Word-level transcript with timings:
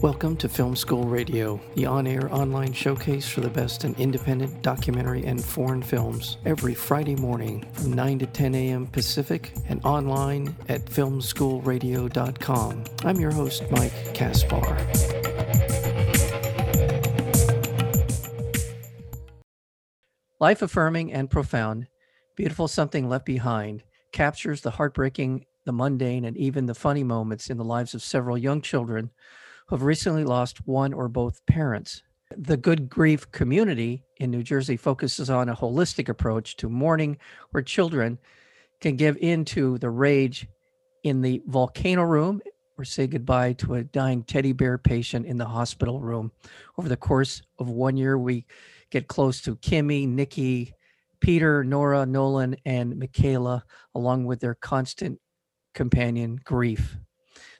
Welcome 0.00 0.36
to 0.36 0.48
Film 0.48 0.76
School 0.76 1.02
Radio, 1.02 1.60
the 1.74 1.86
on 1.86 2.06
air 2.06 2.32
online 2.32 2.72
showcase 2.72 3.28
for 3.28 3.40
the 3.40 3.50
best 3.50 3.84
in 3.84 3.96
independent 3.96 4.62
documentary 4.62 5.24
and 5.24 5.44
foreign 5.44 5.82
films, 5.82 6.36
every 6.44 6.72
Friday 6.72 7.16
morning 7.16 7.66
from 7.72 7.94
9 7.94 8.20
to 8.20 8.26
10 8.26 8.54
a.m. 8.54 8.86
Pacific 8.86 9.52
and 9.66 9.84
online 9.84 10.54
at 10.68 10.84
filmschoolradio.com. 10.84 12.84
I'm 13.04 13.16
your 13.16 13.32
host, 13.32 13.64
Mike 13.72 14.14
Kaspar. 14.14 14.78
Life 20.38 20.62
affirming 20.62 21.12
and 21.12 21.28
profound, 21.28 21.88
Beautiful 22.36 22.68
Something 22.68 23.08
Left 23.08 23.26
Behind 23.26 23.82
captures 24.12 24.60
the 24.60 24.70
heartbreaking, 24.70 25.46
the 25.64 25.72
mundane, 25.72 26.24
and 26.24 26.36
even 26.36 26.66
the 26.66 26.74
funny 26.76 27.02
moments 27.02 27.50
in 27.50 27.56
the 27.56 27.64
lives 27.64 27.94
of 27.94 28.02
several 28.02 28.38
young 28.38 28.62
children 28.62 29.10
have 29.76 29.82
recently 29.82 30.24
lost 30.24 30.66
one 30.66 30.92
or 30.92 31.08
both 31.08 31.44
parents. 31.46 32.02
The 32.36 32.56
Good 32.56 32.88
Grief 32.88 33.30
community 33.32 34.04
in 34.18 34.30
New 34.30 34.42
Jersey 34.42 34.76
focuses 34.76 35.30
on 35.30 35.48
a 35.48 35.56
holistic 35.56 36.08
approach 36.08 36.56
to 36.56 36.68
mourning 36.68 37.18
where 37.50 37.62
children 37.62 38.18
can 38.80 38.96
give 38.96 39.16
in 39.18 39.44
to 39.46 39.78
the 39.78 39.90
rage 39.90 40.46
in 41.04 41.20
the 41.20 41.42
volcano 41.46 42.02
room 42.02 42.40
or 42.76 42.84
say 42.84 43.06
goodbye 43.06 43.52
to 43.54 43.74
a 43.74 43.84
dying 43.84 44.22
teddy 44.22 44.52
bear 44.52 44.78
patient 44.78 45.26
in 45.26 45.36
the 45.36 45.44
hospital 45.44 46.00
room. 46.00 46.30
Over 46.76 46.88
the 46.88 46.96
course 46.96 47.42
of 47.58 47.68
one 47.68 47.96
year, 47.96 48.16
we 48.16 48.46
get 48.90 49.08
close 49.08 49.40
to 49.42 49.56
Kimmy, 49.56 50.06
Nikki, 50.06 50.74
Peter, 51.20 51.64
Nora, 51.64 52.06
Nolan, 52.06 52.56
and 52.64 52.96
Michaela, 52.96 53.64
along 53.94 54.26
with 54.26 54.40
their 54.40 54.54
constant 54.54 55.18
companion, 55.74 56.38
Grief. 56.44 56.96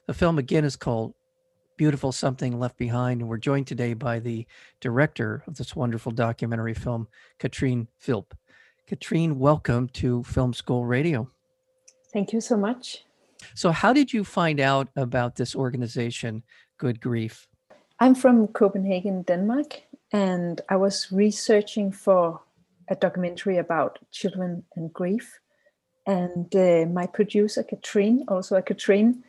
The 0.07 0.13
film 0.13 0.39
again 0.39 0.63
is 0.63 0.75
called 0.75 1.13
Beautiful 1.79 2.11
Something 2.11 2.59
Left 2.59 2.75
Behind, 2.75 3.21
and 3.21 3.29
we're 3.29 3.37
joined 3.37 3.65
today 3.65 3.93
by 3.93 4.19
the 4.19 4.45
director 4.81 5.43
of 5.47 5.55
this 5.55 5.77
wonderful 5.77 6.11
documentary 6.11 6.73
film, 6.73 7.07
Katrine 7.37 7.87
Philp. 7.97 8.35
Katrine, 8.85 9.39
welcome 9.39 9.87
to 9.93 10.21
Film 10.23 10.53
School 10.53 10.83
Radio. 10.85 11.29
Thank 12.11 12.33
you 12.33 12.41
so 12.41 12.57
much. 12.57 13.05
So, 13.55 13.71
how 13.71 13.93
did 13.93 14.11
you 14.11 14.25
find 14.25 14.59
out 14.59 14.89
about 14.97 15.37
this 15.37 15.55
organization, 15.55 16.43
Good 16.77 16.99
Grief? 16.99 17.47
I'm 18.01 18.13
from 18.13 18.49
Copenhagen, 18.49 19.21
Denmark, 19.21 19.81
and 20.11 20.59
I 20.67 20.75
was 20.75 21.09
researching 21.13 21.93
for 21.93 22.41
a 22.89 22.95
documentary 22.95 23.55
about 23.55 23.99
children 24.11 24.65
and 24.75 24.91
grief. 24.91 25.39
And 26.05 26.53
uh, 26.53 26.87
my 26.91 27.07
producer, 27.07 27.63
Katrine, 27.63 28.25
also 28.27 28.57
a 28.57 28.61
Katrine, 28.61 29.23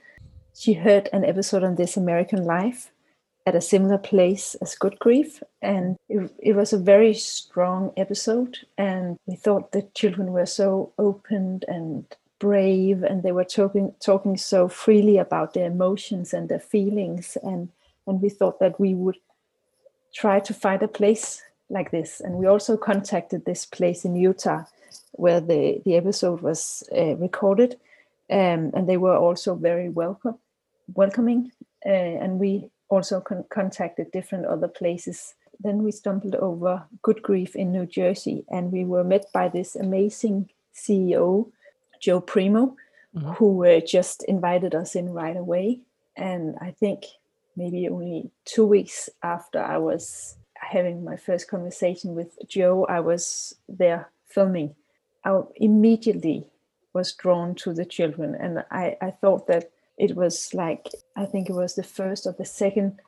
she 0.54 0.74
heard 0.74 1.08
an 1.12 1.24
episode 1.24 1.64
on 1.64 1.76
This 1.76 1.96
American 1.96 2.44
Life 2.44 2.90
at 3.46 3.54
a 3.54 3.60
similar 3.60 3.98
place 3.98 4.54
as 4.56 4.74
Good 4.74 4.98
Grief. 4.98 5.42
And 5.62 5.96
it, 6.08 6.30
it 6.38 6.54
was 6.54 6.72
a 6.72 6.78
very 6.78 7.14
strong 7.14 7.92
episode. 7.96 8.58
And 8.76 9.16
we 9.26 9.36
thought 9.36 9.72
the 9.72 9.88
children 9.94 10.32
were 10.32 10.46
so 10.46 10.92
open 10.98 11.62
and 11.66 12.04
brave 12.38 13.02
and 13.02 13.22
they 13.22 13.32
were 13.32 13.44
talking 13.44 13.94
talking 14.00 14.34
so 14.34 14.66
freely 14.66 15.18
about 15.18 15.52
their 15.52 15.66
emotions 15.66 16.32
and 16.32 16.48
their 16.48 16.58
feelings 16.58 17.36
and 17.42 17.68
and 18.06 18.22
we 18.22 18.30
thought 18.30 18.58
that 18.60 18.80
we 18.80 18.94
would 18.94 19.18
try 20.14 20.40
to 20.40 20.54
find 20.54 20.82
a 20.82 20.88
place 20.88 21.42
like 21.68 21.90
this. 21.90 22.20
And 22.20 22.34
we 22.34 22.46
also 22.46 22.76
contacted 22.76 23.44
this 23.44 23.64
place 23.64 24.04
in 24.04 24.16
Utah 24.16 24.64
where 25.12 25.40
the, 25.40 25.80
the 25.84 25.96
episode 25.96 26.40
was 26.40 26.82
uh, 26.96 27.16
recorded. 27.16 27.78
Um, 28.30 28.70
and 28.74 28.88
they 28.88 28.96
were 28.96 29.16
also 29.16 29.54
very 29.54 29.88
welcome, 29.88 30.38
welcoming. 30.94 31.52
Uh, 31.84 31.88
and 32.22 32.38
we 32.38 32.70
also 32.88 33.20
con- 33.20 33.44
contacted 33.50 34.12
different 34.12 34.46
other 34.46 34.68
places. 34.68 35.34
Then 35.58 35.82
we 35.82 35.92
stumbled 35.92 36.36
over 36.36 36.84
Good 37.02 37.22
Grief 37.22 37.56
in 37.56 37.72
New 37.72 37.86
Jersey, 37.86 38.44
and 38.48 38.72
we 38.72 38.84
were 38.84 39.04
met 39.04 39.26
by 39.32 39.48
this 39.48 39.76
amazing 39.76 40.48
CEO, 40.74 41.50
Joe 42.00 42.20
Primo, 42.20 42.76
mm-hmm. 43.14 43.30
who 43.32 43.66
uh, 43.66 43.80
just 43.80 44.22
invited 44.24 44.74
us 44.74 44.94
in 44.94 45.10
right 45.10 45.36
away. 45.36 45.80
And 46.16 46.56
I 46.60 46.70
think 46.70 47.04
maybe 47.56 47.88
only 47.88 48.30
two 48.44 48.66
weeks 48.66 49.08
after 49.22 49.60
I 49.60 49.78
was 49.78 50.36
having 50.54 51.04
my 51.04 51.16
first 51.16 51.48
conversation 51.48 52.14
with 52.14 52.38
Joe, 52.48 52.86
I 52.88 53.00
was 53.00 53.54
there 53.68 54.10
filming. 54.28 54.74
I 55.24 55.40
immediately 55.56 56.46
was 56.92 57.12
drawn 57.12 57.54
to 57.56 57.72
the 57.72 57.84
children, 57.84 58.34
and 58.34 58.64
I, 58.70 58.96
I 59.00 59.10
thought 59.10 59.46
that 59.46 59.70
it 59.98 60.16
was 60.16 60.54
like, 60.54 60.88
I 61.16 61.26
think 61.26 61.48
it 61.48 61.54
was 61.54 61.74
the 61.74 61.82
first 61.82 62.26
or 62.26 62.32
the 62.32 62.44
second 62.44 63.00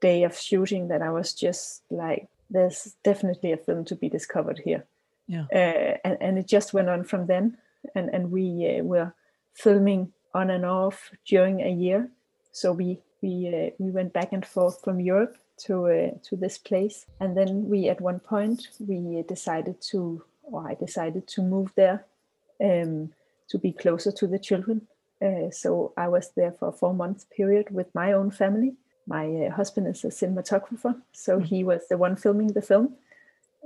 day 0.00 0.22
of 0.22 0.38
shooting 0.38 0.88
that 0.88 1.02
I 1.02 1.10
was 1.10 1.34
just 1.34 1.82
like, 1.90 2.28
there's 2.50 2.94
definitely 3.02 3.52
a 3.52 3.56
film 3.56 3.84
to 3.86 3.96
be 3.96 4.08
discovered 4.08 4.60
here. 4.64 4.84
Yeah. 5.26 5.46
Uh, 5.52 5.96
and, 6.04 6.18
and 6.20 6.38
it 6.38 6.46
just 6.46 6.72
went 6.72 6.88
on 6.88 7.02
from 7.02 7.26
then. 7.26 7.58
And, 7.94 8.10
and 8.10 8.30
we 8.30 8.78
uh, 8.78 8.84
were 8.84 9.12
filming 9.54 10.12
on 10.34 10.50
and 10.50 10.64
off 10.64 11.10
during 11.26 11.62
a 11.62 11.70
year. 11.70 12.08
So 12.52 12.72
we 12.72 13.00
we 13.22 13.48
uh, 13.48 13.70
we 13.78 13.90
went 13.90 14.12
back 14.12 14.32
and 14.32 14.46
forth 14.46 14.82
from 14.84 15.00
Europe 15.00 15.36
to 15.58 15.86
uh, 15.86 16.10
to 16.22 16.36
this 16.36 16.58
place 16.58 17.06
and 17.20 17.36
then 17.36 17.68
we 17.68 17.88
at 17.88 18.00
one 18.00 18.20
point 18.20 18.68
we 18.78 19.22
decided 19.22 19.80
to 19.80 20.22
or 20.42 20.68
i 20.68 20.74
decided 20.74 21.26
to 21.26 21.42
move 21.42 21.72
there 21.76 22.04
um, 22.62 23.10
to 23.48 23.58
be 23.58 23.72
closer 23.72 24.12
to 24.12 24.26
the 24.26 24.38
children 24.38 24.86
uh, 25.24 25.50
so 25.50 25.92
i 25.96 26.08
was 26.08 26.30
there 26.36 26.52
for 26.52 26.68
a 26.68 26.72
four 26.72 26.94
month 26.94 27.28
period 27.30 27.70
with 27.70 27.94
my 27.94 28.12
own 28.12 28.30
family 28.30 28.74
my 29.06 29.26
uh, 29.26 29.50
husband 29.50 29.86
is 29.86 30.04
a 30.04 30.08
cinematographer 30.08 31.00
so 31.12 31.36
mm-hmm. 31.36 31.44
he 31.44 31.64
was 31.64 31.82
the 31.88 31.96
one 31.96 32.16
filming 32.16 32.48
the 32.48 32.62
film 32.62 32.94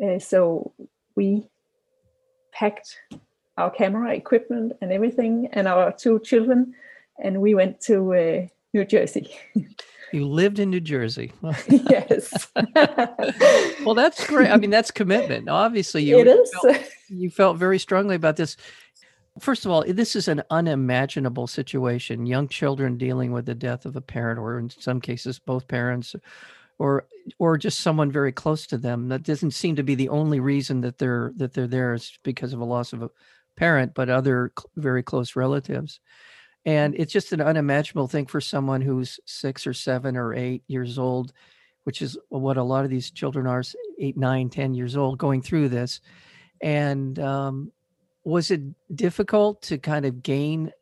uh, 0.04 0.18
so 0.18 0.72
we 1.16 1.48
packed 2.52 2.98
our 3.56 3.70
camera 3.70 4.14
equipment 4.14 4.72
and 4.80 4.92
everything 4.92 5.48
and 5.52 5.66
our 5.68 5.92
two 5.92 6.18
children 6.20 6.74
and 7.22 7.41
we 7.41 7.54
went 7.54 7.80
to 7.80 8.14
uh, 8.14 8.47
new 8.72 8.84
jersey 8.84 9.34
You 10.12 10.26
lived 10.26 10.58
in 10.58 10.70
New 10.70 10.80
Jersey. 10.80 11.32
yes. 11.68 12.48
well, 13.84 13.94
that's 13.94 14.26
great. 14.26 14.50
I 14.50 14.56
mean, 14.56 14.70
that's 14.70 14.91
commitment. 14.91 15.48
Obviously, 15.48 16.02
you, 16.02 16.18
it 16.18 16.26
is. 16.26 16.52
Felt, 16.62 16.76
you 17.08 17.30
felt 17.30 17.56
very 17.58 17.78
strongly 17.78 18.16
about 18.16 18.36
this. 18.36 18.56
First 19.40 19.64
of 19.64 19.70
all, 19.70 19.84
this 19.86 20.14
is 20.14 20.28
an 20.28 20.42
unimaginable 20.50 21.46
situation. 21.46 22.26
Young 22.26 22.48
children 22.48 22.96
dealing 22.98 23.32
with 23.32 23.46
the 23.46 23.54
death 23.54 23.86
of 23.86 23.96
a 23.96 24.00
parent, 24.00 24.38
or 24.38 24.58
in 24.58 24.70
some 24.70 25.00
cases, 25.00 25.38
both 25.38 25.66
parents, 25.66 26.14
or 26.78 27.06
or 27.38 27.58
just 27.58 27.80
someone 27.80 28.10
very 28.10 28.32
close 28.32 28.66
to 28.68 28.78
them. 28.78 29.08
That 29.08 29.22
doesn't 29.22 29.52
seem 29.52 29.76
to 29.76 29.82
be 29.82 29.94
the 29.94 30.08
only 30.08 30.40
reason 30.40 30.80
that 30.82 30.98
they're 30.98 31.32
that 31.36 31.52
they're 31.54 31.66
there 31.66 31.94
is 31.94 32.18
because 32.22 32.52
of 32.52 32.60
a 32.60 32.64
loss 32.64 32.92
of 32.92 33.02
a 33.02 33.10
parent, 33.56 33.94
but 33.94 34.08
other 34.08 34.52
very 34.76 35.02
close 35.02 35.36
relatives. 35.36 36.00
And 36.64 36.94
it's 36.94 37.12
just 37.12 37.32
an 37.32 37.40
unimaginable 37.40 38.08
thing 38.08 38.26
for 38.26 38.40
someone 38.40 38.82
who's 38.82 39.20
six 39.24 39.66
or 39.66 39.72
seven 39.72 40.16
or 40.16 40.34
eight 40.34 40.62
years 40.66 40.98
old, 40.98 41.32
which 41.84 42.02
is 42.02 42.18
what 42.28 42.58
a 42.58 42.62
lot 42.62 42.84
of 42.84 42.90
these 42.90 43.10
children 43.10 43.46
are 43.46 43.62
eight, 43.98 44.16
nine, 44.16 44.50
ten 44.50 44.74
years 44.74 44.96
old 44.96 45.18
going 45.18 45.40
through 45.42 45.70
this. 45.70 46.00
And 46.60 47.18
um, 47.18 47.72
was 48.25 48.50
it 48.50 48.60
difficult 48.94 49.62
to 49.62 49.78
kind 49.78 50.04
of 50.04 50.22
gain 50.22 50.72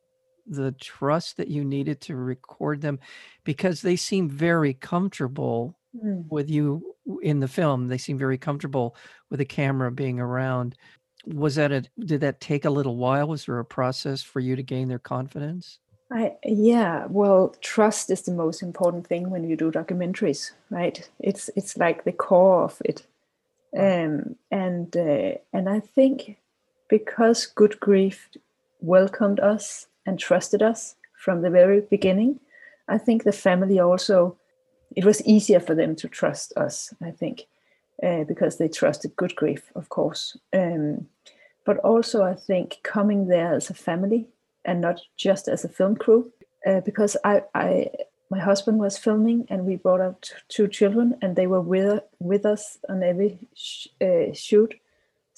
the 0.47 0.73
trust 0.73 1.37
that 1.37 1.49
you 1.49 1.65
needed 1.65 2.01
to 2.03 2.17
record 2.17 2.81
them? 2.81 2.99
Because 3.45 3.83
they 3.83 3.97
seem 3.97 4.29
very 4.29 4.75
comfortable 4.75 5.79
mm. 5.97 6.25
with 6.31 6.51
you 6.51 6.95
in 7.23 7.41
the 7.41 7.49
film. 7.49 7.89
They 7.89 7.99
seem 7.99 8.19
very 8.19 8.39
comfortable 8.39 8.97
with 9.31 9.39
the 9.39 9.45
camera 9.45 9.91
being 9.93 10.21
around 10.21 10.77
was 11.27 11.57
that 11.57 11.73
a 11.73 11.83
did 11.99 12.21
that 12.21 12.41
take 12.41 12.65
a 12.65 12.71
little 12.71 12.97
while 12.97 13.29
was 13.29 13.45
there 13.45 13.59
a 13.59 13.65
process 13.65 14.23
for 14.23 14.41
you 14.41 14.57
to 14.57 14.63
gain 14.63 14.89
their 14.89 14.99
confidence 14.99 15.79
I, 16.11 16.37
yeah 16.45 17.07
well 17.09 17.55
trust 17.61 18.11
is 18.11 18.23
the 18.23 18.33
most 18.33 18.63
important 18.63 19.07
thing 19.07 19.31
when 19.31 19.49
you 19.49 19.57
do 19.57 19.71
documentaries 19.71 20.53
right 20.71 21.09
it's 21.19 21.51
it's 21.55 21.77
like 21.77 22.05
the 22.05 22.13
core 22.13 22.65
of 22.65 22.81
it 22.85 23.07
um, 23.77 24.37
and 24.51 24.97
uh, 24.97 25.35
and 25.53 25.69
i 25.69 25.81
think 25.81 26.39
because 26.89 27.47
good 27.47 27.79
grief 27.81 28.29
welcomed 28.81 29.41
us 29.41 29.87
and 30.07 30.19
trusted 30.19 30.63
us 30.63 30.95
from 31.17 31.43
the 31.43 31.51
very 31.51 31.81
beginning 31.81 32.39
i 32.89 32.99
think 32.99 33.25
the 33.25 33.33
family 33.33 33.79
also 33.79 34.37
it 34.97 35.05
was 35.05 35.25
easier 35.27 35.61
for 35.61 35.75
them 35.75 35.95
to 35.97 36.09
trust 36.09 36.53
us 36.57 36.95
i 37.03 37.11
think 37.11 37.47
uh, 38.03 38.23
because 38.25 38.59
they 38.59 38.69
trusted 38.69 39.15
good 39.17 39.35
grief 39.35 39.71
of 39.75 39.89
course 39.89 40.37
um, 40.53 41.07
but 41.69 41.77
also 41.81 42.23
I 42.23 42.33
think 42.33 42.79
coming 42.83 43.29
there 43.29 43.53
as 43.53 43.69
a 43.69 43.75
family 43.75 44.27
and 44.65 44.81
not 44.81 45.03
just 45.19 45.49
as 45.49 45.67
a 45.67 45.69
film 45.69 45.97
crew, 45.97 46.33
uh, 46.67 46.81
because 46.81 47.15
I, 47.25 47.43
I 47.55 47.91
my 48.31 48.39
husband 48.39 48.79
was 48.79 48.97
filming 48.97 49.47
and 49.51 49.67
we 49.67 49.77
brought 49.77 50.01
up 50.01 50.23
t- 50.23 50.33
two 50.49 50.67
children 50.67 51.19
and 51.21 51.37
they 51.37 51.47
were 51.47 51.61
with 51.61 52.03
with 52.21 52.47
us 52.47 52.79
on 52.89 53.03
every 53.03 53.39
sh- 53.55 53.89
uh, 54.01 54.33
shoot. 54.33 54.77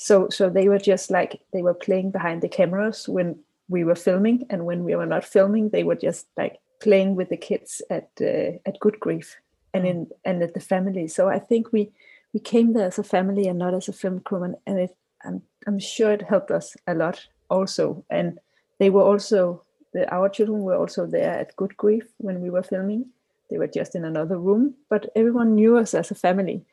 So 0.07 0.29
so 0.31 0.49
they 0.49 0.67
were 0.69 0.83
just 0.93 1.11
like 1.11 1.33
they 1.53 1.63
were 1.63 1.79
playing 1.87 2.11
behind 2.11 2.41
the 2.41 2.49
cameras 2.49 3.09
when 3.09 3.29
we 3.69 3.85
were 3.85 4.01
filming, 4.09 4.47
and 4.51 4.65
when 4.65 4.81
we 4.85 4.97
were 4.97 5.11
not 5.15 5.25
filming, 5.25 5.71
they 5.71 5.85
were 5.85 6.01
just 6.09 6.27
like 6.37 6.55
playing 6.81 7.17
with 7.17 7.29
the 7.29 7.37
kids 7.49 7.83
at 7.91 8.09
uh, 8.21 8.59
at 8.69 8.81
Good 8.81 8.99
Grief. 9.01 9.37
and 9.75 9.87
in 9.87 10.09
and 10.25 10.43
at 10.43 10.55
the 10.55 10.61
family. 10.61 11.09
So 11.09 11.29
I 11.29 11.39
think 11.39 11.73
we 11.73 11.91
we 12.33 12.41
came 12.41 12.73
there 12.73 12.87
as 12.87 12.99
a 12.99 13.05
family 13.05 13.49
and 13.49 13.59
not 13.59 13.75
as 13.75 13.89
a 13.89 13.93
film 13.93 14.21
crew, 14.21 14.43
and, 14.43 14.57
and 14.67 14.79
it, 14.79 14.97
I'm 15.25 15.43
I'm 15.67 15.79
sure 15.79 16.13
it 16.13 16.23
helped 16.23 16.51
us 16.51 16.77
a 16.87 16.95
lot 16.95 17.27
also. 17.49 18.05
And 18.11 18.39
they 18.79 18.91
were 18.91 19.03
also 19.03 19.63
the, 19.93 20.13
our 20.15 20.29
children 20.29 20.63
were 20.63 20.77
also 20.77 21.07
there 21.07 21.39
at 21.39 21.57
Good 21.57 21.77
Grief 21.77 22.05
when 22.19 22.41
we 22.41 22.51
were 22.51 22.63
filming. 22.63 23.07
They 23.51 23.59
were 23.59 23.67
just 23.67 23.95
in 23.95 24.05
another 24.05 24.39
room, 24.39 24.75
but 24.89 25.11
everyone 25.17 25.57
knew 25.57 25.77
us 25.77 25.95
as 25.95 26.11
a 26.11 26.15
family. 26.15 26.65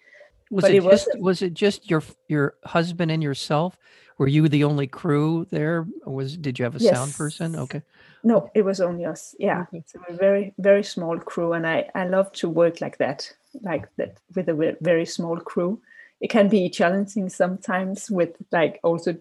Was 0.50 0.64
But 0.64 0.72
it, 0.72 0.84
just 0.84 1.10
was 1.20 1.42
it 1.42 1.54
just 1.54 1.90
your 1.90 2.04
your 2.28 2.56
husband 2.64 3.12
and 3.12 3.22
yourself? 3.22 3.78
Were 4.18 4.28
you 4.28 4.48
the 4.48 4.64
only 4.64 4.88
crew 4.88 5.46
there? 5.52 5.86
Or 6.06 6.14
was 6.14 6.38
did 6.38 6.58
you 6.58 6.64
have 6.66 6.76
a 6.76 6.80
sound 6.80 7.14
person? 7.16 7.56
Okay. 7.56 7.82
No, 8.24 8.50
it 8.56 8.64
was 8.64 8.82
only 8.82 9.06
us. 9.06 9.36
Yeah, 9.40 9.62
Okay. 9.68 9.84
so 9.86 10.00
a 10.08 10.14
very 10.14 10.54
very 10.58 10.84
small 10.84 11.20
crew, 11.20 11.54
and 11.54 11.68
I 11.68 11.90
I 11.96 12.08
love 12.08 12.32
to 12.34 12.50
work 12.50 12.82
like 12.82 12.98
that, 12.98 13.32
like 13.62 13.88
that 13.98 14.18
with 14.36 14.50
a 14.50 14.78
very 14.82 15.06
small 15.06 15.38
crew. 15.38 15.82
It 16.20 16.30
can 16.30 16.50
be 16.50 16.70
challenging 16.70 17.30
sometimes 17.30 18.10
with 18.10 18.36
like 18.52 18.80
also 18.84 19.18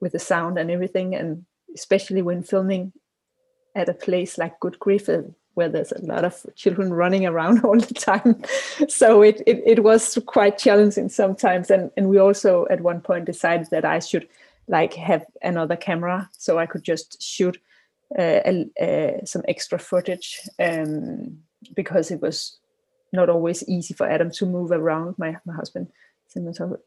with 0.00 0.12
the 0.12 0.18
sound 0.18 0.58
and 0.58 0.70
everything, 0.70 1.14
and 1.14 1.44
especially 1.74 2.22
when 2.22 2.42
filming 2.42 2.92
at 3.74 3.88
a 3.88 3.94
place 3.94 4.38
like 4.38 4.60
Good 4.60 4.78
Grief, 4.78 5.08
where 5.58 5.68
there's 5.68 5.90
a 5.90 6.00
lot 6.06 6.24
of 6.24 6.46
children 6.54 6.94
running 6.94 7.26
around 7.26 7.64
all 7.64 7.78
the 7.78 7.94
time. 7.94 8.40
so 8.88 9.22
it, 9.22 9.42
it 9.44 9.60
it 9.66 9.82
was 9.82 10.16
quite 10.26 10.56
challenging 10.56 11.08
sometimes, 11.08 11.70
and 11.70 11.90
and 11.96 12.08
we 12.08 12.18
also 12.18 12.66
at 12.70 12.80
one 12.80 13.00
point 13.00 13.24
decided 13.26 13.66
that 13.70 13.84
I 13.84 13.98
should 13.98 14.28
like 14.68 14.94
have 14.94 15.24
another 15.42 15.76
camera 15.76 16.30
so 16.38 16.58
I 16.58 16.66
could 16.66 16.84
just 16.84 17.22
shoot 17.22 17.58
uh, 18.18 18.40
uh, 18.80 19.24
some 19.24 19.42
extra 19.48 19.78
footage 19.78 20.40
um, 20.58 21.38
because 21.74 22.10
it 22.10 22.20
was 22.22 22.58
not 23.12 23.28
always 23.28 23.66
easy 23.68 23.94
for 23.94 24.06
Adam 24.08 24.30
to 24.30 24.46
move 24.46 24.70
around. 24.70 25.16
My 25.18 25.36
my 25.44 25.54
husband 25.54 25.88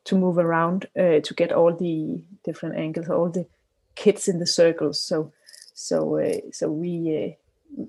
to 0.05 0.15
move 0.15 0.37
around 0.37 0.85
uh, 0.97 1.19
to 1.19 1.33
get 1.35 1.51
all 1.51 1.75
the 1.75 2.23
different 2.45 2.75
angles, 2.75 3.09
all 3.09 3.29
the 3.29 3.47
kids 3.95 4.27
in 4.27 4.39
the 4.39 4.47
circles. 4.47 5.01
So 5.01 5.33
so 5.73 6.19
uh, 6.19 6.51
so 6.51 6.71
we 6.71 6.93
uh, 7.17 7.40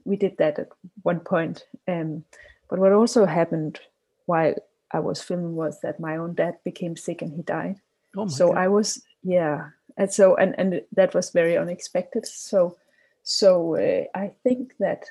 we 0.05 0.17
did 0.17 0.37
that 0.39 0.59
at 0.59 0.69
one 1.03 1.21
point. 1.21 1.65
Um, 1.89 2.25
but 2.69 2.79
what 2.79 2.93
also 2.93 3.27
happened 3.27 3.81
while 4.27 4.55
I 4.93 5.01
was 5.01 5.23
filming 5.23 5.57
was 5.57 5.81
that 5.81 6.01
my 6.01 6.17
own 6.17 6.35
dad 6.35 6.57
became 6.65 6.97
sick 6.97 7.23
and 7.23 7.33
he 7.33 7.43
died 7.43 7.77
Oh 8.17 8.25
my 8.27 8.31
so 8.31 8.49
God. 8.49 8.57
i 8.59 8.69
was 8.69 9.03
yeah 9.23 9.69
and 9.97 10.13
so 10.13 10.37
and 10.37 10.55
and 10.59 10.83
that 10.93 11.15
was 11.15 11.31
very 11.31 11.57
unexpected 11.57 12.27
so 12.27 12.77
so 13.23 13.77
uh, 13.77 14.05
i 14.15 14.31
think 14.43 14.75
that 14.79 15.05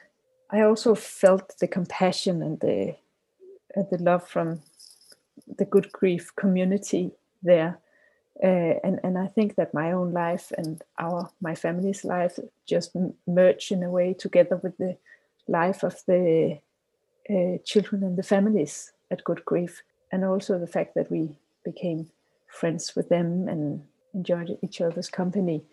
i 0.51 0.61
also 0.61 0.93
felt 0.95 1.57
the 1.59 1.67
compassion 1.67 2.41
and 2.43 2.59
the 2.59 2.95
uh, 3.75 3.83
the 3.91 3.97
love 3.97 4.27
from 4.27 4.61
the 5.57 5.65
good 5.65 5.91
grief 5.91 6.31
community 6.35 7.11
there 7.43 7.79
uh, 8.43 8.75
and 8.83 8.99
and 9.03 9.17
i 9.17 9.27
think 9.27 9.55
that 9.55 9.73
my 9.73 9.91
own 9.91 10.11
life 10.13 10.51
and 10.57 10.81
our 10.99 11.29
my 11.41 11.55
family's 11.55 12.03
life 12.03 12.39
just 12.65 12.95
merge 13.27 13.71
in 13.71 13.83
a 13.83 13.89
way 13.89 14.13
together 14.13 14.57
with 14.57 14.77
the 14.77 14.97
life 15.47 15.83
of 15.83 15.95
the 16.07 16.59
uh, 17.29 17.57
children 17.63 18.03
and 18.03 18.17
the 18.17 18.23
families 18.23 18.91
at 19.11 19.23
good 19.23 19.45
grief. 19.45 19.83
And 20.11 20.25
also 20.25 20.59
the 20.59 20.67
fact 20.67 20.95
that 20.95 21.11
we 21.11 21.37
became 21.63 22.09
friends 22.47 22.95
with 22.95 23.09
them 23.09 23.47
and 23.47 23.83
enjoyed 24.13 24.57
each 24.61 24.81
other's 24.81 25.09
company 25.09 25.63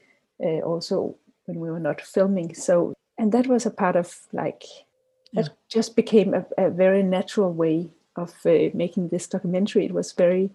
uh, 0.44 0.60
also 0.60 1.16
when 1.46 1.58
we 1.58 1.70
were 1.70 1.80
not 1.80 2.00
filming. 2.00 2.54
So 2.54 2.94
and 3.16 3.32
that 3.32 3.48
was 3.48 3.66
a 3.66 3.70
part 3.70 3.96
of 3.96 4.16
like 4.32 4.62
that 5.32 5.50
just 5.68 5.96
became 5.96 6.34
a, 6.34 6.44
a 6.56 6.70
very 6.70 7.02
natural 7.02 7.52
way 7.52 7.90
of 8.14 8.34
uh, 8.46 8.70
making 8.74 9.08
this 9.08 9.26
documentary. 9.26 9.86
It 9.86 9.92
was 9.92 10.12
very 10.12 10.50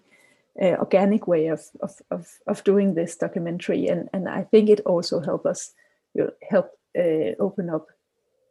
uh, 0.60 0.76
organic 0.78 1.26
way 1.26 1.48
of, 1.48 1.62
of 1.80 2.00
of 2.10 2.38
of 2.46 2.64
doing 2.64 2.94
this 2.94 3.16
documentary. 3.16 3.88
And 3.88 4.08
and 4.12 4.28
i 4.28 4.42
think 4.42 4.68
it 4.68 4.80
also 4.86 5.20
helped 5.20 5.46
us 5.46 5.72
you 6.14 6.24
know, 6.24 6.30
help 6.48 6.70
uh, 6.98 7.34
open 7.40 7.70
up 7.70 7.88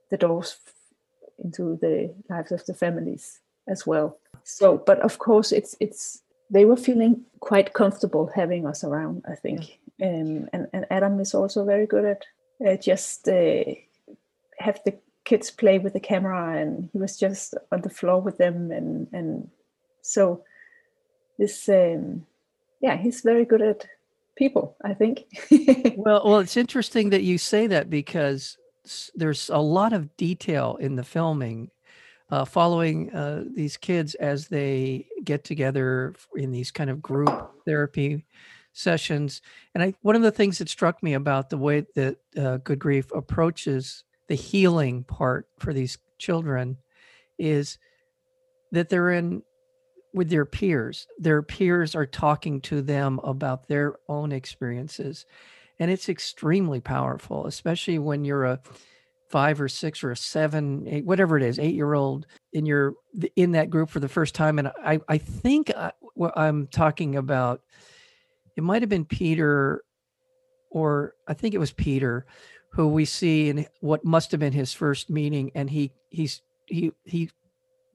the 0.10 0.18
doors 0.18 0.58
into 1.44 1.78
the 1.82 2.14
lives 2.30 2.52
of 2.52 2.66
the 2.66 2.74
families 2.74 3.40
as 3.68 3.88
well. 3.88 4.18
So 4.44 4.78
but 4.78 5.00
of 5.00 5.18
course 5.20 5.52
it's 5.52 5.76
it's 5.80 6.22
they 6.50 6.66
were 6.66 6.78
feeling 6.78 7.22
quite 7.40 7.74
comfortable 7.74 8.30
having 8.36 8.68
us 8.68 8.84
around 8.84 9.24
i 9.28 9.36
think. 9.36 9.80
Um, 10.02 10.50
and, 10.52 10.68
and 10.74 10.86
adam 10.90 11.20
is 11.20 11.34
also 11.34 11.66
very 11.66 11.86
good 11.86 12.06
at 12.06 12.26
uh, 12.66 12.78
just 12.78 13.28
uh, 13.28 13.64
have 14.60 14.80
the 14.86 14.96
kids 15.24 15.52
play 15.52 15.80
with 15.80 15.94
the 15.94 16.00
camera 16.00 16.58
and 16.60 16.90
he 16.92 17.00
was 17.00 17.18
just 17.18 17.56
on 17.72 17.82
the 17.82 17.90
floor 17.90 18.20
with 18.22 18.38
them 18.38 18.72
and 18.72 19.08
and 19.14 19.50
so 20.02 20.44
this 21.38 21.70
um 21.70 22.26
yeah 22.82 22.98
he's 22.98 23.22
very 23.22 23.46
good 23.46 23.62
at 23.62 23.86
people 24.36 24.76
i 24.84 24.94
think 24.94 25.26
Well, 25.96 26.22
well, 26.26 26.40
it's 26.40 26.58
interesting 26.58 27.12
that 27.12 27.24
you 27.24 27.38
say 27.38 27.68
that 27.68 27.90
because 27.90 28.58
there's 29.16 29.50
a 29.50 29.60
lot 29.60 29.94
of 29.94 30.16
detail 30.18 30.76
in 30.80 30.96
the 30.96 31.04
filming, 31.04 31.72
uh, 32.30 32.46
following 32.46 33.14
uh, 33.14 33.44
these 33.54 33.78
kids 33.78 34.16
as 34.16 34.48
they 34.48 35.08
get 35.24 35.44
together 35.44 36.16
in 36.36 36.52
these 36.52 36.72
kind 36.72 36.90
of 36.90 37.02
group 37.02 37.52
therapy 37.66 38.26
sessions. 38.74 39.42
And 39.74 39.84
I, 39.84 39.94
one 40.02 40.16
of 40.16 40.24
the 40.24 40.32
things 40.32 40.58
that 40.58 40.70
struck 40.70 41.02
me 41.04 41.14
about 41.14 41.50
the 41.50 41.58
way 41.58 41.86
that 41.96 42.18
uh, 42.38 42.58
Good 42.58 42.80
Grief 42.80 43.12
approaches 43.14 44.04
the 44.28 44.36
healing 44.36 45.04
part 45.04 45.48
for 45.60 45.74
these 45.74 45.98
children 46.18 46.78
is 47.38 47.78
that 48.72 48.90
they're 48.90 49.12
in 49.12 49.44
with 50.14 50.30
their 50.30 50.46
peers. 50.46 51.08
Their 51.18 51.42
peers 51.42 51.96
are 51.96 52.06
talking 52.06 52.62
to 52.62 52.82
them 52.82 53.20
about 53.24 53.68
their 53.68 53.96
own 54.08 54.32
experiences. 54.32 55.26
And 55.80 55.90
it's 55.90 56.10
extremely 56.10 56.80
powerful, 56.80 57.48
especially 57.48 58.00
when 58.00 58.24
you're 58.24 58.46
a 58.46 58.60
five 59.30 59.60
or 59.60 59.68
six 59.68 60.04
or 60.04 60.12
a 60.12 60.16
seven, 60.16 60.88
eight, 60.88 61.06
whatever 61.06 61.36
it 61.38 61.44
is, 61.44 61.58
eight 61.58 61.74
year 61.74 61.96
old, 61.96 62.28
and 62.54 62.68
you're 62.68 62.94
in 63.36 63.54
that 63.54 63.72
group 63.72 63.90
for 63.90 64.00
the 64.00 64.08
first 64.08 64.36
time. 64.36 64.60
And 64.60 64.68
I, 64.86 65.00
I 65.10 65.18
think 65.18 65.72
I, 65.76 65.92
what 66.14 66.38
I'm 66.38 66.68
talking 66.68 67.16
about, 67.16 67.62
it 68.56 68.64
might 68.64 68.84
have 68.84 68.90
been 68.90 69.06
Peter, 69.06 69.84
or 70.70 71.16
I 71.28 71.34
think 71.34 71.56
it 71.56 71.60
was 71.60 71.72
Peter, 71.72 72.28
who 72.74 72.88
we 72.88 73.06
see 73.06 73.50
in 73.50 73.66
what 73.80 74.06
must 74.06 74.30
have 74.32 74.40
been 74.40 74.54
his 74.54 74.74
first 74.74 75.10
meeting, 75.10 75.52
and 75.56 75.70
he 75.70 75.92
he's 76.10 76.44
he 76.68 76.92
he 77.04 77.32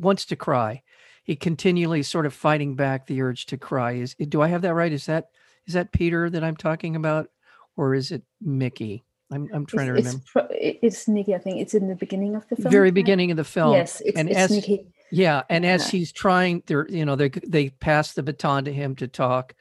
wants 0.01 0.25
to 0.27 0.37
cry. 0.37 0.83
He 1.29 1.37
continually 1.37 2.03
sort 2.03 2.25
of 2.25 2.33
fighting 2.33 2.75
back 2.75 3.07
the 3.07 3.21
urge 3.21 3.45
to 3.47 3.59
cry. 3.59 3.93
Is 3.93 4.15
do 4.15 4.41
I 4.41 4.49
have 4.49 4.63
that 4.63 4.73
right? 4.73 4.91
Is 4.91 5.05
that 5.07 5.29
is 5.67 5.75
that 5.75 5.93
Peter 5.93 6.31
that 6.31 6.43
I'm 6.43 6.57
talking 6.57 6.97
about, 6.97 7.29
or 7.77 7.95
is 7.95 8.11
it 8.13 8.23
Mickey? 8.41 9.05
I'm 9.31 9.47
I'm 9.53 9.67
trying 9.67 9.89
to 9.89 9.97
it's, 9.97 10.07
remember. 10.07 10.23
it's, 10.23 10.33
pro- 10.33 10.49
it's 10.51 11.07
nikki 11.07 11.35
i 11.35 11.39
think 11.39 11.61
it's 11.61 11.75
in 11.75 11.87
the 11.87 11.95
beginning 11.95 12.35
of 12.35 12.49
the 12.49 12.57
film 12.57 12.71
Very 12.73 12.87
right? 12.87 12.95
beginning 12.95 13.31
of 13.31 13.37
the 13.37 13.45
film. 13.45 13.75
yes 13.75 14.01
it's, 14.01 14.19
and 14.19 14.31
it's 14.31 14.39
as 14.39 14.69
yeah, 15.11 15.43
and 15.51 15.67
as 15.67 15.85
Yeah. 15.85 15.99
he's 15.99 16.13
trying, 16.13 16.63
they're 16.65 16.89
you 16.89 17.05
know 17.05 17.15
they 17.15 17.29
they 17.29 17.69
pass 17.69 18.15
the 18.15 18.23
baton 18.23 18.65
to 18.65 18.73
him 18.73 18.97
to 18.97 19.07
talk, 19.07 19.55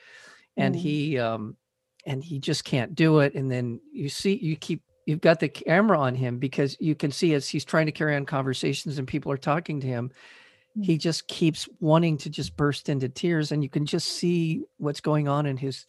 and 0.55 0.73
Mm. 0.73 0.79
he 0.79 1.19
um 1.19 1.57
and 2.05 2.23
he 2.23 2.39
just 2.39 2.63
can't 2.63 2.95
do 2.95 3.19
it. 3.19 3.35
And 3.35 3.51
then 3.51 3.81
you 3.91 4.07
see 4.07 4.35
you 4.37 4.55
keep 4.55 4.83
you've 5.05 5.19
got 5.19 5.41
the 5.41 5.49
camera 5.49 5.99
on 5.99 6.15
him 6.15 6.37
because 6.39 6.77
you 6.79 6.95
can 6.95 7.11
see 7.11 7.33
as 7.33 7.49
he's 7.49 7.65
trying 7.65 7.87
to 7.87 7.91
carry 7.91 8.15
on 8.15 8.25
conversations 8.25 8.97
and 8.97 9.05
people 9.05 9.33
are 9.33 9.37
talking 9.37 9.81
to 9.81 9.87
him, 9.87 10.11
he 10.81 10.97
just 10.97 11.27
keeps 11.27 11.67
wanting 11.79 12.17
to 12.19 12.29
just 12.29 12.55
burst 12.55 12.89
into 12.89 13.09
tears, 13.09 13.51
and 13.51 13.63
you 13.63 13.69
can 13.69 13.85
just 13.85 14.07
see 14.09 14.63
what's 14.77 15.01
going 15.01 15.27
on 15.27 15.45
in 15.45 15.57
his 15.57 15.85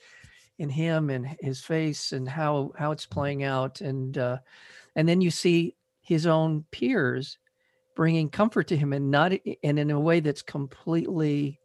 in 0.58 0.68
him 0.68 1.08
and 1.10 1.36
his 1.40 1.60
face 1.62 2.12
and 2.12 2.28
how 2.28 2.72
how 2.76 2.90
it's 2.90 3.06
playing 3.06 3.44
out 3.44 3.80
and 3.80 4.18
uh 4.18 4.38
and 4.96 5.08
then 5.08 5.20
you 5.20 5.30
see 5.30 5.76
his 6.00 6.26
own 6.26 6.64
peers 6.72 7.38
bringing 7.94 8.28
comfort 8.28 8.66
to 8.66 8.76
him 8.76 8.92
and 8.92 9.10
not 9.10 9.32
and 9.62 9.78
in 9.78 9.90
a 9.90 10.00
way 10.00 10.18
that's 10.20 10.42
completely 10.42 11.60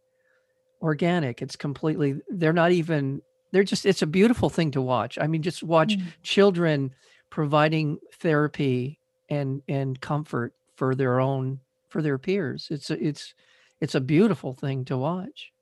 organic 0.81 1.41
it's 1.41 1.55
completely 1.55 2.21
they're 2.29 2.53
not 2.53 2.71
even 2.71 3.21
they're 3.51 3.63
just 3.63 3.85
it's 3.85 4.01
a 4.01 4.07
beautiful 4.07 4.49
thing 4.49 4.69
to 4.69 4.81
watch 4.81 5.17
i 5.19 5.27
mean 5.27 5.41
just 5.41 5.63
watch 5.63 5.97
Mm. 5.97 6.13
children 6.23 6.91
providing 7.29 7.97
therapy 8.15 8.99
and 9.29 9.61
and 9.67 9.99
comfort 10.01 10.53
for 10.75 10.93
their 10.93 11.19
own 11.19 11.59
for 11.93 12.01
their 12.01 12.17
peers 12.17 12.67
it's 12.71 12.89
a, 12.89 12.97
it's 13.09 13.33
it's 13.79 13.95
a 13.95 14.01
beautiful 14.01 14.53
thing 14.53 14.83
to 14.85 14.97
watch 14.97 15.53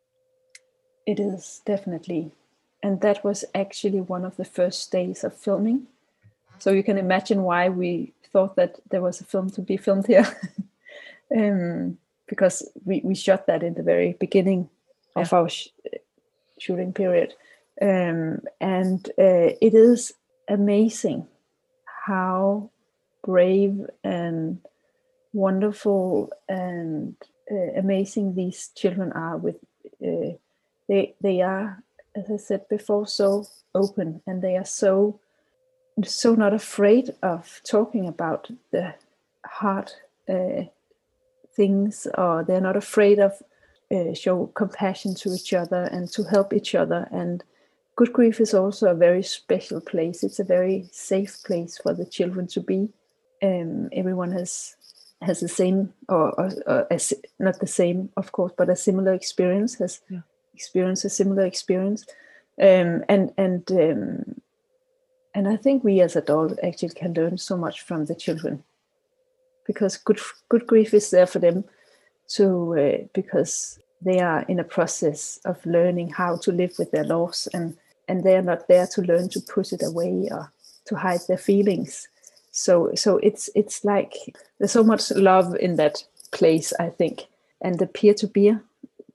It 1.06 1.20
is 1.20 1.62
definitely. 1.66 2.32
And 2.84 3.02
that 3.02 3.24
was 3.24 3.46
actually 3.54 4.02
one 4.02 4.26
of 4.26 4.38
the 4.38 4.46
first 4.46 4.92
days 4.92 5.24
of 5.24 5.36
filming. 5.36 5.88
So 6.60 6.72
you 6.72 6.84
can 6.84 6.98
imagine 6.98 7.44
why 7.44 7.70
we 7.70 8.14
thought 8.32 8.56
that 8.56 8.80
there 8.90 9.02
was 9.02 9.22
a 9.22 9.26
film 9.26 9.50
to 9.52 9.62
be 9.62 9.78
filmed 9.78 10.08
here. 10.08 10.28
um, 11.38 11.98
because 12.28 12.68
we, 12.86 13.02
we 13.04 13.16
shot 13.16 13.48
that 13.48 13.64
in 13.64 13.74
the 13.74 13.84
very 13.84 14.16
beginning 14.20 14.70
of 15.16 15.34
our 15.34 15.50
sh- 15.50 15.70
shooting 16.60 16.94
period. 16.94 17.34
Um, 17.82 18.42
and 18.60 19.08
uh, 19.18 19.58
it 19.62 19.74
is 19.74 20.14
amazing 20.48 21.28
how 22.06 22.70
brave 23.24 23.86
and 24.04 24.60
wonderful 25.34 26.32
and 26.50 27.16
uh, 27.52 27.80
amazing 27.80 28.36
these 28.36 28.70
children 28.76 29.12
are 29.14 29.38
with 29.38 29.56
uh, 30.06 30.36
they 30.88 31.16
they 31.22 31.42
are 31.42 31.84
as 32.16 32.30
i 32.32 32.38
said 32.38 32.68
before 32.70 33.08
so 33.08 33.46
open 33.74 34.22
and 34.28 34.42
they 34.42 34.58
are 34.58 34.66
so 34.66 35.20
so 36.04 36.36
not 36.36 36.54
afraid 36.54 37.14
of 37.22 37.62
talking 37.64 38.08
about 38.08 38.50
the 38.72 38.94
hard 39.46 39.92
uh, 40.30 40.64
things 41.56 42.08
or 42.18 42.44
they're 42.44 42.62
not 42.62 42.78
afraid 42.78 43.20
of 43.20 43.42
uh, 43.92 44.14
show 44.14 44.48
compassion 44.56 45.14
to 45.16 45.34
each 45.34 45.54
other 45.54 45.84
and 45.92 46.10
to 46.14 46.24
help 46.24 46.54
each 46.54 46.76
other. 46.76 47.08
And 47.12 47.44
good 47.96 48.14
grief 48.14 48.40
is 48.40 48.54
also 48.54 48.90
a 48.90 48.96
very 48.96 49.24
special 49.24 49.82
place. 49.82 50.24
It's 50.24 50.40
a 50.40 50.46
very 50.46 50.88
safe 50.92 51.38
place 51.46 51.78
for 51.78 51.94
the 51.94 52.06
children 52.06 52.48
to 52.48 52.62
be. 52.62 52.90
Um, 53.44 53.90
everyone 53.92 54.32
has 54.32 54.76
has 55.22 55.40
the 55.40 55.48
same 55.48 55.94
or, 56.10 56.32
or, 56.40 56.52
or 56.66 56.88
as, 56.92 57.14
not 57.40 57.60
the 57.60 57.68
same 57.68 58.10
of 58.18 58.32
course 58.32 58.52
but 58.58 58.70
a 58.70 58.76
similar 58.76 59.14
experience 59.14 59.76
has 59.76 60.02
yeah. 60.10 60.22
experienced 60.54 61.06
a 61.06 61.10
similar 61.10 61.46
experience. 61.46 62.06
Um, 62.62 63.04
and 63.08 63.32
and 63.38 63.72
um, 63.72 64.42
and 65.34 65.48
I 65.48 65.56
think 65.56 65.84
we 65.84 66.02
as 66.02 66.16
adults 66.16 66.56
actually 66.64 66.90
can 66.90 67.14
learn 67.14 67.38
so 67.38 67.58
much 67.58 67.82
from 67.82 68.06
the 68.06 68.16
children. 68.16 68.64
Because 69.66 69.98
good 69.98 70.20
good 70.50 70.68
grief 70.68 70.94
is 70.94 71.10
there 71.12 71.28
for 71.28 71.40
them 71.40 71.64
to 72.36 72.78
uh, 72.78 73.08
because 73.14 73.80
they 74.02 74.20
are 74.20 74.44
in 74.48 74.60
a 74.60 74.64
process 74.64 75.40
of 75.46 75.66
learning 75.66 76.10
how 76.10 76.36
to 76.38 76.52
live 76.52 76.74
with 76.78 76.92
their 76.92 77.04
loss 77.04 77.48
and 77.54 77.78
and 78.08 78.24
they 78.24 78.36
are 78.36 78.42
not 78.42 78.68
there 78.68 78.88
to 78.88 79.02
learn 79.02 79.30
to 79.30 79.40
put 79.40 79.72
it 79.72 79.84
away 79.84 80.28
or 80.32 80.52
to 80.86 80.96
hide 80.96 81.22
their 81.28 81.38
feelings 81.38 82.08
so 82.52 82.92
so 82.96 83.18
it's 83.18 83.50
it's 83.56 83.84
like 83.84 84.14
there's 84.58 84.72
so 84.72 84.84
much 84.84 85.12
love 85.12 85.56
in 85.56 85.76
that 85.76 86.04
place 86.32 86.74
i 86.80 86.90
think. 86.90 87.28
And 87.64 87.78
the 87.78 87.88
peer-to-peer 87.88 88.64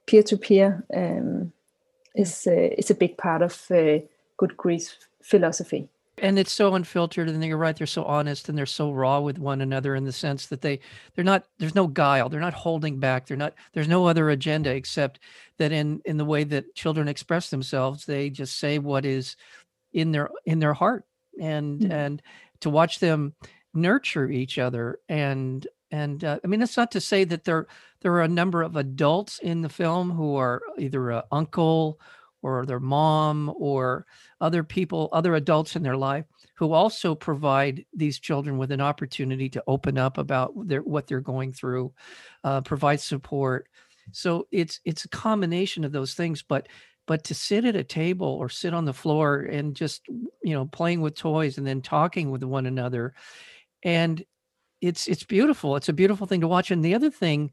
peer-to-peer 0.06 0.84
um, 0.94 1.52
is 2.14 2.46
uh, 2.46 2.70
is 2.78 2.90
a 2.90 2.94
big 2.94 3.16
part 3.16 3.42
of 3.42 3.66
uh, 3.70 3.98
good 4.36 4.56
grief 4.56 4.96
philosophy. 5.22 5.88
And 6.18 6.38
it's 6.38 6.52
so 6.52 6.74
unfiltered 6.74 7.28
and 7.28 7.44
you're 7.44 7.58
right 7.58 7.76
they're 7.76 7.86
so 7.86 8.04
honest 8.04 8.48
and 8.48 8.56
they're 8.56 8.64
so 8.64 8.90
raw 8.90 9.20
with 9.20 9.38
one 9.38 9.60
another 9.60 9.94
in 9.94 10.04
the 10.04 10.12
sense 10.12 10.46
that 10.46 10.62
they 10.62 10.78
they're 11.14 11.24
not 11.24 11.44
there's 11.58 11.74
no 11.74 11.86
guile 11.86 12.30
they're 12.30 12.40
not 12.40 12.54
holding 12.54 12.98
back 12.98 13.26
they're 13.26 13.36
not 13.36 13.52
there's 13.74 13.88
no 13.88 14.06
other 14.06 14.30
agenda 14.30 14.70
except 14.70 15.18
that 15.58 15.72
in 15.72 16.00
in 16.06 16.16
the 16.16 16.24
way 16.24 16.42
that 16.44 16.74
children 16.74 17.06
express 17.06 17.50
themselves 17.50 18.06
they 18.06 18.30
just 18.30 18.58
say 18.58 18.78
what 18.78 19.04
is 19.04 19.36
in 19.92 20.12
their 20.12 20.30
in 20.44 20.60
their 20.60 20.74
heart. 20.74 21.04
And 21.40 21.80
mm-hmm. 21.80 21.92
and 21.92 22.22
to 22.60 22.70
watch 22.70 22.98
them 22.98 23.34
nurture 23.74 24.30
each 24.30 24.58
other 24.58 24.98
and 25.08 25.66
and 25.90 26.24
uh, 26.24 26.38
i 26.42 26.46
mean 26.46 26.60
that's 26.60 26.76
not 26.76 26.90
to 26.90 27.00
say 27.00 27.24
that 27.24 27.44
there 27.44 27.66
there 28.00 28.12
are 28.12 28.22
a 28.22 28.28
number 28.28 28.62
of 28.62 28.76
adults 28.76 29.38
in 29.40 29.62
the 29.62 29.68
film 29.68 30.10
who 30.10 30.36
are 30.36 30.62
either 30.78 31.10
a 31.10 31.24
uncle 31.30 32.00
or 32.46 32.64
their 32.64 32.80
mom 32.80 33.52
or 33.56 34.06
other 34.40 34.62
people, 34.62 35.08
other 35.12 35.34
adults 35.34 35.74
in 35.74 35.82
their 35.82 35.96
life 35.96 36.24
who 36.54 36.72
also 36.72 37.14
provide 37.14 37.84
these 37.92 38.20
children 38.20 38.56
with 38.56 38.70
an 38.70 38.80
opportunity 38.80 39.48
to 39.48 39.64
open 39.66 39.98
up 39.98 40.16
about 40.16 40.52
their, 40.68 40.80
what 40.82 41.06
they're 41.06 41.20
going 41.20 41.52
through, 41.52 41.92
uh, 42.44 42.60
provide 42.60 43.00
support. 43.00 43.68
So 44.12 44.46
it's 44.52 44.78
it's 44.84 45.04
a 45.04 45.08
combination 45.08 45.84
of 45.84 45.90
those 45.90 46.14
things, 46.14 46.42
but 46.42 46.68
but 47.06 47.24
to 47.24 47.34
sit 47.34 47.64
at 47.64 47.76
a 47.76 47.84
table 47.84 48.26
or 48.26 48.48
sit 48.48 48.74
on 48.74 48.84
the 48.84 48.92
floor 48.92 49.40
and 49.40 49.74
just 49.74 50.02
you 50.42 50.54
know 50.54 50.66
playing 50.66 51.00
with 51.00 51.14
toys 51.14 51.58
and 51.58 51.66
then 51.66 51.80
talking 51.80 52.30
with 52.30 52.42
one 52.42 52.66
another, 52.66 53.14
and 53.82 54.24
it's 54.80 55.08
it's 55.08 55.24
beautiful. 55.24 55.76
It's 55.76 55.88
a 55.88 55.94
beautiful 55.94 56.26
thing 56.26 56.40
to 56.42 56.48
watch. 56.48 56.70
And 56.70 56.84
the 56.84 56.94
other 56.94 57.10
thing 57.10 57.50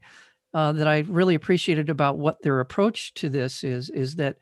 uh, 0.52 0.72
that 0.72 0.86
I 0.86 1.00
really 1.00 1.34
appreciated 1.34 1.90
about 1.90 2.18
what 2.18 2.42
their 2.42 2.60
approach 2.60 3.14
to 3.14 3.28
this 3.28 3.64
is 3.64 3.90
is 3.90 4.16
that 4.16 4.36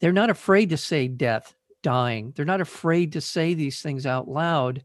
they're 0.00 0.12
not 0.12 0.30
afraid 0.30 0.70
to 0.70 0.76
say 0.76 1.08
death, 1.08 1.54
dying. 1.82 2.32
They're 2.34 2.44
not 2.44 2.60
afraid 2.60 3.12
to 3.12 3.20
say 3.20 3.54
these 3.54 3.80
things 3.80 4.06
out 4.06 4.28
loud. 4.28 4.82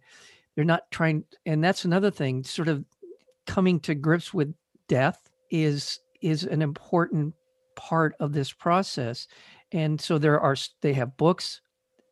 They're 0.55 0.65
not 0.65 0.89
trying, 0.91 1.23
and 1.45 1.63
that's 1.63 1.85
another 1.85 2.11
thing. 2.11 2.43
Sort 2.43 2.67
of 2.67 2.83
coming 3.47 3.79
to 3.81 3.95
grips 3.95 4.33
with 4.33 4.53
death 4.87 5.29
is 5.49 5.99
is 6.21 6.43
an 6.43 6.61
important 6.61 7.33
part 7.75 8.13
of 8.19 8.33
this 8.33 8.51
process. 8.51 9.27
And 9.71 9.99
so 9.99 10.17
there 10.17 10.39
are 10.39 10.55
they 10.81 10.93
have 10.93 11.17
books 11.17 11.61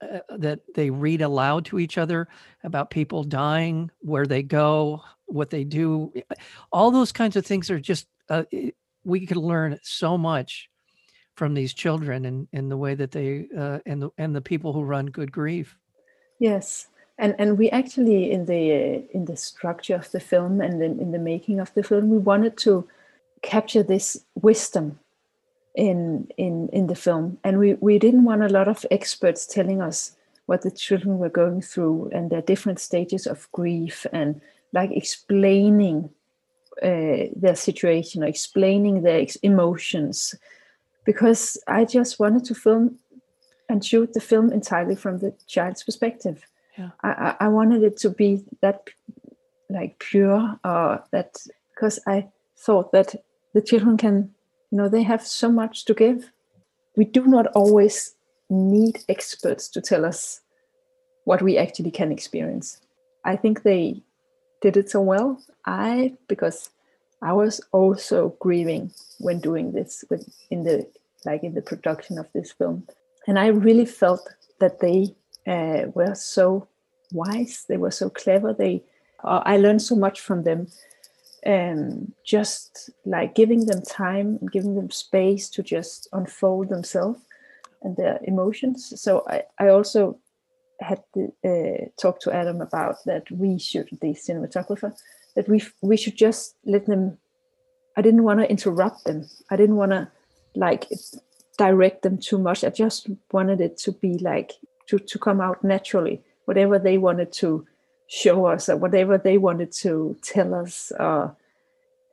uh, 0.02 0.20
that 0.38 0.60
they 0.76 0.90
read 0.90 1.22
aloud 1.22 1.66
to 1.66 1.80
each 1.80 1.98
other 1.98 2.28
about 2.64 2.92
people 2.92 3.24
dying, 3.24 3.90
where 4.00 4.28
they 4.28 4.44
go, 4.44 5.04
what 5.26 5.50
they 5.50 5.64
do. 5.64 6.14
All 6.72 6.92
those 6.92 7.12
kinds 7.12 7.36
of 7.36 7.46
things 7.46 7.72
are 7.72 7.80
just 7.80 8.08
uh, 8.30 8.44
we 9.04 9.26
could 9.26 9.38
learn 9.38 9.80
so 9.84 10.18
much 10.18 10.70
from 11.36 11.54
these 11.54 11.74
children 11.74 12.26
and, 12.26 12.48
and 12.52 12.70
the 12.70 12.78
way 12.78 12.96
that 12.96 13.12
they 13.12 13.48
uh, 13.58 13.80
and 13.86 14.02
the 14.02 14.10
and 14.18 14.36
the 14.36 14.42
people 14.42 14.74
who 14.74 14.84
run 14.84 15.06
good 15.06 15.32
grief 15.32 15.78
yes 16.40 16.88
and 17.18 17.36
and 17.38 17.58
we 17.58 17.70
actually 17.70 18.32
in 18.32 18.46
the 18.46 19.08
in 19.16 19.26
the 19.26 19.38
structure 19.38 19.96
of 19.96 20.12
the 20.12 20.20
film 20.20 20.60
and 20.60 20.82
then 20.82 21.00
in 21.00 21.12
the 21.12 21.20
making 21.20 21.60
of 21.60 21.74
the 21.76 21.84
film 21.84 22.10
we 22.10 22.18
wanted 22.18 22.58
to 22.58 22.88
capture 23.44 23.84
this 23.84 24.26
wisdom 24.36 25.00
in 25.78 26.28
in 26.38 26.68
in 26.74 26.88
the 26.88 26.96
film 26.96 27.38
and 27.44 27.60
we 27.60 27.76
we 27.76 28.00
didn't 28.00 28.26
want 28.26 28.44
a 28.44 28.50
lot 28.50 28.68
of 28.68 28.86
experts 28.92 29.46
telling 29.46 29.82
us 29.82 30.18
what 30.48 30.62
the 30.64 30.72
children 30.72 31.20
were 31.20 31.30
going 31.30 31.62
through 31.62 32.10
and 32.12 32.30
their 32.30 32.42
different 32.42 32.80
stages 32.80 33.28
of 33.28 33.50
grief 33.52 34.06
and 34.12 34.42
like 34.74 34.92
explaining 34.92 36.10
uh, 36.82 37.30
their 37.36 37.56
situation 37.56 38.24
or 38.24 38.28
explaining 38.28 39.04
their 39.04 39.20
ex- 39.20 39.36
emotions 39.38 40.36
because 41.06 41.58
I 41.68 41.86
just 41.86 42.20
wanted 42.20 42.44
to 42.46 42.56
film 42.56 42.98
and 43.70 43.84
shoot 43.84 44.14
the 44.14 44.20
film 44.20 44.52
entirely 44.52 44.96
from 44.96 45.20
the 45.20 45.34
child's 45.48 45.84
perspective. 45.84 46.46
Yeah. 46.78 46.90
I, 47.04 47.36
I 47.40 47.48
wanted 47.48 47.84
it 47.84 47.98
to 47.98 48.10
be 48.10 48.44
that 48.62 48.90
like 49.70 50.00
pure 50.00 50.60
uh, 50.64 51.00
that 51.12 51.38
because 51.74 52.00
I 52.08 52.28
thought 52.58 52.92
that 52.92 53.16
the 53.54 53.62
children 53.62 53.98
can, 53.98 54.34
you 54.72 54.78
know, 54.78 54.90
they 54.90 55.04
have 55.04 55.26
so 55.26 55.52
much 55.52 55.86
to 55.86 55.94
give. 55.94 56.32
We 56.96 57.06
do 57.06 57.26
not 57.26 57.48
always 57.48 58.16
need 58.50 59.00
experts 59.10 59.68
to 59.70 59.82
tell 59.82 60.06
us 60.06 60.42
what 61.26 61.42
we 61.42 61.58
actually 61.58 61.92
can 61.92 62.12
experience. 62.12 62.82
I 63.26 63.36
think 63.36 63.64
they 63.64 64.02
did 64.62 64.78
it 64.78 64.90
so 64.90 65.02
well. 65.02 65.42
I 65.66 66.14
because 66.28 66.70
I 67.22 67.34
was 67.34 67.62
also 67.72 68.36
grieving 68.40 68.92
when 69.20 69.40
doing 69.40 69.72
this 69.72 70.06
with 70.10 70.28
in 70.50 70.64
the 70.64 70.88
like 71.26 71.44
in 71.44 71.54
the 71.54 71.62
production 71.62 72.18
of 72.18 72.28
this 72.34 72.52
film, 72.52 72.88
and 73.28 73.38
I 73.38 73.48
really 73.48 73.86
felt 73.86 74.28
that 74.60 74.80
they 74.80 75.16
uh, 75.46 75.92
were 75.94 76.16
so 76.16 76.68
wise. 77.12 77.66
They 77.68 77.78
were 77.78 77.92
so 77.92 78.10
clever. 78.10 78.54
They 78.54 78.84
uh, 79.24 79.42
I 79.46 79.58
learned 79.58 79.82
so 79.82 79.96
much 79.96 80.22
from 80.22 80.44
them. 80.44 80.68
Um, 81.46 82.14
just 82.26 82.90
like 83.06 83.36
giving 83.36 83.68
them 83.68 83.82
time 83.84 84.38
and 84.42 84.52
giving 84.52 84.76
them 84.76 84.90
space 84.90 85.50
to 85.52 85.64
just 85.64 86.08
unfold 86.12 86.70
themselves 86.70 87.22
and 87.84 87.96
their 87.96 88.20
emotions. 88.24 89.00
So 89.00 89.24
I, 89.30 89.44
I 89.60 89.70
also 89.70 90.20
had 90.80 91.04
uh, 91.18 91.90
talked 92.02 92.24
to 92.24 92.34
Adam 92.34 92.60
about 92.62 92.98
that 93.06 93.30
we 93.32 93.60
should, 93.60 93.88
the 94.02 94.14
cinematographer, 94.14 94.94
that 95.36 95.48
we 95.48 95.64
we 95.82 95.96
should 95.96 96.18
just 96.18 96.56
let 96.66 96.86
them 96.88 97.18
I 97.98 98.02
didn't 98.02 98.24
want 98.24 98.40
to 98.40 98.50
interrupt 98.50 99.06
them. 99.06 99.28
I 99.50 99.56
didn't 99.56 99.76
want 99.76 99.92
to 99.92 100.08
like 100.56 100.88
direct 101.58 102.04
them 102.04 102.20
too 102.20 102.38
much. 102.38 102.64
I 102.64 102.70
just 102.70 103.10
wanted 103.32 103.60
it 103.60 103.78
to 103.80 103.92
be 103.92 104.20
like 104.20 104.54
to, 104.88 105.00
to 105.00 105.20
come 105.20 105.42
out 105.42 105.64
naturally. 105.64 106.22
Whatever 106.46 106.78
they 106.78 107.00
wanted 107.00 107.34
to 107.34 107.66
show 108.08 108.46
us 108.46 108.70
or 108.70 108.78
whatever 108.78 109.18
they 109.18 109.38
wanted 109.38 109.72
to 109.72 110.18
tell 110.22 110.54
us 110.54 110.92
uh, 111.00 111.30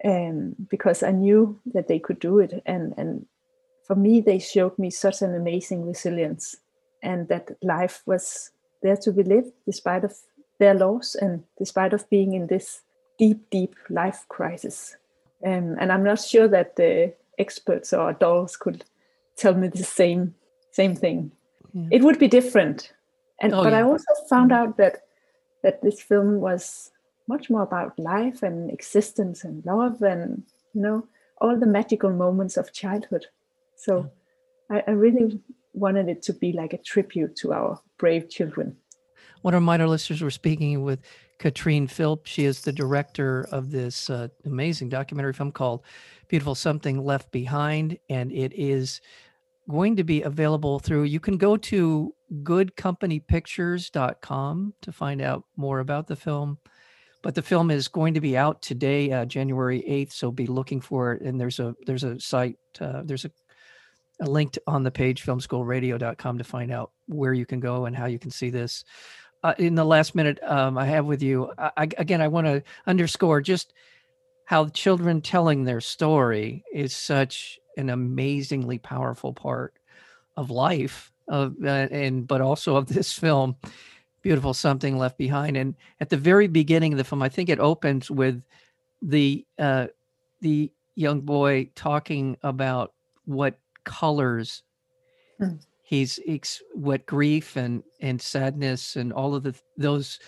um, 0.04 0.54
because 0.68 1.02
I 1.02 1.12
knew 1.12 1.58
that 1.72 1.88
they 1.88 1.98
could 1.98 2.18
do 2.18 2.40
it. 2.40 2.62
And, 2.66 2.94
and 2.96 3.26
for 3.86 3.94
me, 3.96 4.20
they 4.20 4.38
showed 4.38 4.78
me 4.78 4.90
such 4.90 5.22
an 5.22 5.34
amazing 5.34 5.86
resilience 5.86 6.56
and 7.02 7.28
that 7.28 7.56
life 7.62 8.02
was 8.06 8.50
there 8.82 8.96
to 8.96 9.12
be 9.12 9.22
lived 9.22 9.52
despite 9.66 10.04
of 10.04 10.14
their 10.58 10.74
loss 10.74 11.14
and 11.14 11.42
despite 11.58 11.92
of 11.92 12.08
being 12.10 12.34
in 12.34 12.46
this 12.48 12.80
deep, 13.18 13.48
deep 13.50 13.76
life 13.88 14.24
crisis. 14.28 14.96
Um, 15.44 15.76
and 15.78 15.92
I'm 15.92 16.04
not 16.04 16.20
sure 16.20 16.48
that 16.48 16.76
the 16.76 17.14
experts 17.38 17.92
or 17.92 18.10
adults 18.10 18.56
could 18.56 18.84
tell 19.36 19.54
me 19.54 19.68
the 19.68 19.84
same 19.84 20.34
same 20.70 20.96
thing. 20.96 21.30
Yeah. 21.72 21.88
It 21.92 22.02
would 22.02 22.18
be 22.18 22.28
different. 22.28 22.92
And 23.40 23.54
oh, 23.54 23.62
but 23.62 23.72
yeah. 23.72 23.80
I 23.80 23.82
also 23.82 24.12
found 24.28 24.50
mm. 24.50 24.56
out 24.56 24.76
that 24.78 25.03
that 25.64 25.83
this 25.83 26.00
film 26.00 26.40
was 26.40 26.92
much 27.26 27.50
more 27.50 27.62
about 27.62 27.99
life 27.99 28.42
and 28.42 28.71
existence 28.71 29.42
and 29.42 29.64
love 29.64 30.02
and 30.02 30.44
you 30.75 30.83
know 30.83 31.09
all 31.40 31.59
the 31.59 31.66
magical 31.66 32.11
moments 32.11 32.56
of 32.56 32.73
childhood. 32.73 33.26
So 33.76 34.11
yeah. 34.71 34.83
I, 34.87 34.90
I 34.90 34.94
really 34.94 35.40
wanted 35.73 36.09
it 36.09 36.23
to 36.23 36.33
be 36.33 36.52
like 36.52 36.73
a 36.73 36.78
tribute 36.78 37.35
to 37.37 37.52
our 37.52 37.80
brave 37.99 38.30
children. 38.30 38.76
One 39.42 39.54
of 39.54 39.62
my 39.62 39.76
listeners 39.85 40.23
were 40.23 40.30
speaking 40.30 40.83
with 40.83 41.00
Katrine 41.38 41.88
Philp. 41.88 42.26
She 42.26 42.44
is 42.44 42.61
the 42.61 42.73
director 42.73 43.47
of 43.50 43.71
this 43.71 44.09
uh, 44.09 44.28
amazing 44.44 44.90
documentary 44.90 45.33
film 45.33 45.50
called 45.50 45.83
Beautiful 46.28 46.54
Something 46.54 47.04
Left 47.04 47.30
Behind, 47.33 47.99
and 48.09 48.30
it 48.33 48.52
is 48.54 49.00
going 49.68 49.97
to 49.97 50.04
be 50.04 50.23
available 50.23 50.78
through 50.78 51.04
you 51.04 51.21
can 51.21 51.38
go 51.38 51.56
to 51.56 52.14
goodcompanypictures.com 52.42 54.74
to 54.82 54.92
find 54.92 55.20
out 55.20 55.44
more 55.56 55.80
about 55.80 56.06
the 56.06 56.16
film. 56.16 56.58
But 57.22 57.34
the 57.34 57.42
film 57.42 57.70
is 57.70 57.88
going 57.88 58.14
to 58.14 58.20
be 58.20 58.36
out 58.36 58.60
today 58.60 59.10
uh, 59.10 59.24
january 59.24 59.82
8th 59.88 60.12
so 60.12 60.30
be 60.30 60.46
looking 60.46 60.80
for 60.80 61.12
it. 61.12 61.22
And 61.22 61.40
there's 61.40 61.58
a 61.58 61.74
there's 61.86 62.04
a 62.04 62.20
site 62.20 62.58
uh, 62.80 63.02
there's 63.04 63.24
a, 63.24 63.30
a 64.20 64.28
link 64.28 64.58
on 64.66 64.82
the 64.82 64.90
page 64.90 65.24
filmschoolradio.com 65.24 66.38
to 66.38 66.44
find 66.44 66.70
out 66.70 66.90
where 67.06 67.32
you 67.32 67.46
can 67.46 67.60
go 67.60 67.86
and 67.86 67.96
how 67.96 68.06
you 68.06 68.18
can 68.18 68.30
see 68.30 68.50
this. 68.50 68.84
Uh, 69.42 69.54
in 69.58 69.74
the 69.74 69.84
last 69.84 70.14
minute 70.14 70.38
um, 70.42 70.78
i 70.78 70.86
have 70.86 71.04
with 71.04 71.22
you 71.22 71.52
I, 71.58 71.86
again 71.98 72.22
i 72.22 72.28
want 72.28 72.46
to 72.46 72.62
underscore 72.86 73.42
just 73.42 73.74
how 74.46 74.68
children 74.68 75.20
telling 75.20 75.64
their 75.64 75.82
story 75.82 76.64
is 76.72 76.94
such 76.94 77.58
an 77.76 77.90
amazingly 77.90 78.78
powerful 78.78 79.32
part 79.32 79.74
of 80.36 80.50
life 80.50 81.12
of 81.28 81.54
uh, 81.64 81.88
and 81.90 82.26
but 82.26 82.40
also 82.40 82.76
of 82.76 82.86
this 82.86 83.12
film 83.12 83.56
beautiful 84.22 84.54
something 84.54 84.96
left 84.96 85.18
behind 85.18 85.56
and 85.56 85.74
at 86.00 86.08
the 86.08 86.16
very 86.16 86.46
beginning 86.46 86.92
of 86.92 86.98
the 86.98 87.04
film 87.04 87.22
i 87.22 87.28
think 87.28 87.48
it 87.48 87.60
opens 87.60 88.10
with 88.10 88.42
the 89.02 89.44
uh 89.58 89.86
the 90.40 90.70
young 90.94 91.20
boy 91.20 91.68
talking 91.74 92.36
about 92.42 92.92
what 93.26 93.58
colors 93.84 94.62
mm. 95.40 95.58
he's 95.82 96.18
ex- 96.26 96.62
what 96.72 97.04
grief 97.06 97.56
and 97.56 97.82
and 98.00 98.20
sadness 98.20 98.96
and 98.96 99.12
all 99.12 99.34
of 99.34 99.42
the 99.42 99.54
those 99.76 100.18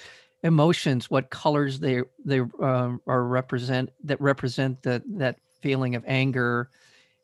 emotions 0.42 1.10
what 1.10 1.30
colors 1.30 1.80
they 1.80 2.02
they 2.24 2.40
uh, 2.40 2.90
are 3.06 3.24
represent 3.24 3.90
that 4.04 4.20
represent 4.20 4.82
that 4.82 5.02
that 5.06 5.36
feeling 5.60 5.94
of 5.94 6.04
anger 6.06 6.68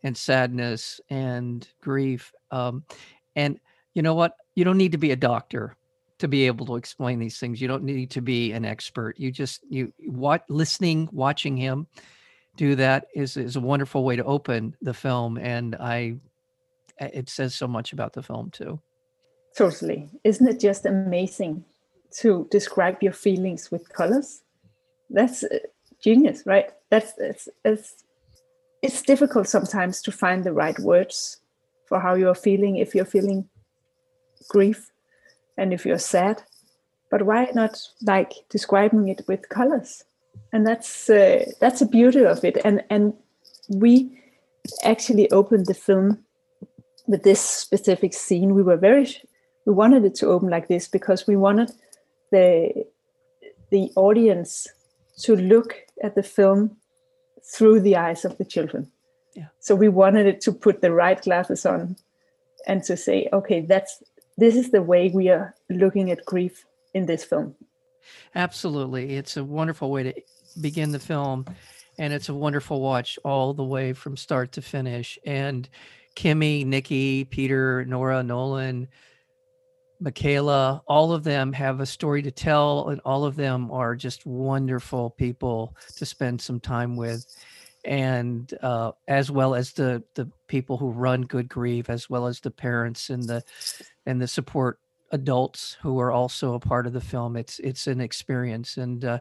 and 0.02 0.16
sadness 0.16 1.00
and 1.10 1.68
grief. 1.80 2.32
Um, 2.50 2.84
and 3.36 3.58
you 3.94 4.02
know 4.02 4.14
what? 4.14 4.36
You 4.54 4.64
don't 4.64 4.78
need 4.78 4.92
to 4.92 4.98
be 4.98 5.10
a 5.10 5.16
doctor 5.16 5.76
to 6.18 6.28
be 6.28 6.46
able 6.46 6.64
to 6.66 6.76
explain 6.76 7.18
these 7.18 7.38
things. 7.38 7.60
You 7.60 7.68
don't 7.68 7.82
need 7.82 8.10
to 8.12 8.20
be 8.22 8.52
an 8.52 8.64
expert. 8.64 9.18
You 9.18 9.32
just 9.32 9.60
you 9.68 9.92
what 10.06 10.44
listening, 10.48 11.08
watching 11.12 11.56
him 11.56 11.86
do 12.56 12.74
that 12.76 13.06
is 13.14 13.36
is 13.36 13.56
a 13.56 13.60
wonderful 13.60 14.04
way 14.04 14.16
to 14.16 14.24
open 14.24 14.76
the 14.82 14.94
film, 14.94 15.36
and 15.38 15.74
I 15.76 16.16
it 16.98 17.28
says 17.28 17.54
so 17.54 17.66
much 17.66 17.92
about 17.92 18.12
the 18.12 18.22
film 18.22 18.50
too. 18.50 18.80
Totally, 19.56 20.10
isn't 20.24 20.46
it 20.46 20.60
just 20.60 20.86
amazing 20.86 21.64
to 22.18 22.46
describe 22.50 23.02
your 23.02 23.12
feelings 23.12 23.70
with 23.70 23.92
colors? 23.92 24.42
That's 25.10 25.44
uh, 25.44 25.58
genius, 26.00 26.44
right? 26.46 26.70
That's 26.90 27.12
it's, 27.18 27.48
it's 27.64 28.04
it's 28.82 29.02
difficult 29.02 29.48
sometimes 29.48 30.02
to 30.02 30.12
find 30.12 30.44
the 30.44 30.52
right 30.52 30.78
words 30.78 31.41
for 31.92 32.00
how 32.00 32.14
you're 32.14 32.34
feeling 32.48 32.76
if 32.76 32.94
you're 32.94 33.12
feeling 33.16 33.46
grief 34.48 34.90
and 35.58 35.74
if 35.74 35.84
you're 35.84 35.98
sad. 35.98 36.42
But 37.10 37.26
why 37.26 37.50
not 37.54 37.78
like 38.00 38.32
describing 38.48 39.08
it 39.08 39.20
with 39.28 39.50
colors? 39.50 40.02
And 40.54 40.66
that's 40.66 41.10
uh, 41.10 41.44
that's 41.60 41.80
the 41.80 41.86
beauty 41.98 42.24
of 42.24 42.42
it. 42.44 42.56
And 42.64 42.82
and 42.88 43.12
we 43.68 43.92
actually 44.82 45.30
opened 45.30 45.66
the 45.66 45.74
film 45.74 46.24
with 47.06 47.24
this 47.24 47.42
specific 47.42 48.14
scene. 48.14 48.54
We 48.54 48.62
were 48.62 48.78
very 48.78 49.06
we 49.66 49.74
wanted 49.74 50.06
it 50.06 50.14
to 50.20 50.28
open 50.28 50.48
like 50.48 50.68
this 50.68 50.88
because 50.88 51.26
we 51.26 51.36
wanted 51.36 51.72
the 52.30 52.86
the 53.70 53.92
audience 53.96 54.66
to 55.24 55.36
look 55.36 55.76
at 56.02 56.14
the 56.14 56.22
film 56.22 56.78
through 57.54 57.80
the 57.80 57.96
eyes 57.96 58.24
of 58.24 58.38
the 58.38 58.46
children. 58.46 58.90
Yeah. 59.34 59.46
So 59.60 59.74
we 59.74 59.88
wanted 59.88 60.26
it 60.26 60.40
to 60.42 60.52
put 60.52 60.82
the 60.82 60.92
right 60.92 61.20
glasses 61.20 61.64
on 61.64 61.96
and 62.66 62.82
to 62.84 62.96
say, 62.96 63.28
okay, 63.32 63.60
that's 63.62 64.02
this 64.38 64.56
is 64.56 64.70
the 64.70 64.82
way 64.82 65.10
we 65.12 65.28
are 65.28 65.54
looking 65.68 66.10
at 66.10 66.24
grief 66.24 66.64
in 66.94 67.06
this 67.06 67.24
film. 67.24 67.54
Absolutely. 68.34 69.16
It's 69.16 69.36
a 69.36 69.44
wonderful 69.44 69.90
way 69.90 70.02
to 70.04 70.14
begin 70.60 70.92
the 70.92 70.98
film 70.98 71.46
and 71.98 72.12
it's 72.12 72.28
a 72.28 72.34
wonderful 72.34 72.80
watch 72.80 73.18
all 73.24 73.54
the 73.54 73.64
way 73.64 73.92
from 73.92 74.16
start 74.16 74.52
to 74.52 74.62
finish. 74.62 75.18
And 75.24 75.68
Kimmy, 76.16 76.64
Nikki, 76.66 77.24
Peter, 77.24 77.84
Nora, 77.84 78.22
Nolan, 78.22 78.88
Michaela, 80.00 80.82
all 80.86 81.12
of 81.12 81.22
them 81.22 81.52
have 81.52 81.80
a 81.80 81.86
story 81.86 82.22
to 82.22 82.30
tell, 82.30 82.88
and 82.88 83.00
all 83.04 83.24
of 83.24 83.36
them 83.36 83.70
are 83.70 83.94
just 83.94 84.26
wonderful 84.26 85.10
people 85.10 85.76
to 85.96 86.04
spend 86.04 86.40
some 86.40 86.58
time 86.58 86.96
with. 86.96 87.24
And 87.84 88.52
uh, 88.62 88.92
as 89.08 89.30
well 89.30 89.54
as 89.54 89.72
the 89.72 90.02
the 90.14 90.30
people 90.46 90.76
who 90.76 90.90
run 90.90 91.22
Good 91.22 91.48
Grief, 91.48 91.90
as 91.90 92.08
well 92.08 92.26
as 92.26 92.40
the 92.40 92.50
parents 92.50 93.10
and 93.10 93.24
the 93.24 93.42
and 94.06 94.20
the 94.20 94.28
support 94.28 94.78
adults 95.10 95.76
who 95.82 95.98
are 96.00 96.10
also 96.10 96.54
a 96.54 96.60
part 96.60 96.86
of 96.86 96.92
the 96.92 97.00
film. 97.00 97.36
It's 97.36 97.58
it's 97.58 97.86
an 97.86 98.00
experience. 98.00 98.76
And 98.76 99.04
uh, 99.04 99.18